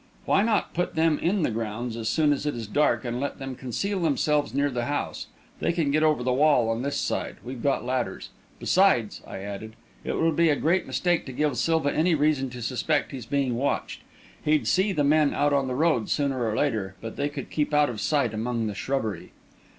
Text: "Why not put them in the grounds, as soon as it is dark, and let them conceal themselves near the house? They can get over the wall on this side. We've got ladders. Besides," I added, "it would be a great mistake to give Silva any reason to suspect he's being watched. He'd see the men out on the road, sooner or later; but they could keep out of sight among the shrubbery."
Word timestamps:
"Why 0.25 0.41
not 0.41 0.73
put 0.73 0.95
them 0.95 1.19
in 1.19 1.43
the 1.43 1.51
grounds, 1.51 1.95
as 1.95 2.09
soon 2.09 2.33
as 2.33 2.47
it 2.47 2.55
is 2.55 2.65
dark, 2.65 3.05
and 3.05 3.19
let 3.19 3.37
them 3.37 3.53
conceal 3.53 3.99
themselves 3.99 4.51
near 4.51 4.71
the 4.71 4.85
house? 4.85 5.27
They 5.59 5.71
can 5.71 5.91
get 5.91 6.01
over 6.01 6.23
the 6.23 6.33
wall 6.33 6.69
on 6.69 6.81
this 6.81 6.97
side. 6.97 7.35
We've 7.43 7.61
got 7.61 7.85
ladders. 7.85 8.29
Besides," 8.57 9.21
I 9.27 9.41
added, 9.41 9.75
"it 10.03 10.17
would 10.19 10.35
be 10.35 10.49
a 10.49 10.55
great 10.55 10.87
mistake 10.87 11.27
to 11.27 11.31
give 11.31 11.55
Silva 11.55 11.93
any 11.93 12.15
reason 12.15 12.49
to 12.49 12.63
suspect 12.63 13.11
he's 13.11 13.27
being 13.27 13.55
watched. 13.55 14.01
He'd 14.43 14.65
see 14.67 14.91
the 14.91 15.03
men 15.03 15.35
out 15.35 15.53
on 15.53 15.67
the 15.67 15.75
road, 15.75 16.09
sooner 16.09 16.49
or 16.49 16.55
later; 16.57 16.95
but 16.99 17.15
they 17.15 17.29
could 17.29 17.51
keep 17.51 17.71
out 17.71 17.87
of 17.87 18.01
sight 18.01 18.33
among 18.33 18.65
the 18.65 18.73
shrubbery." 18.73 19.33